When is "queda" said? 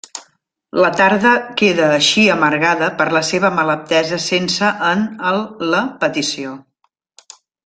1.61-1.89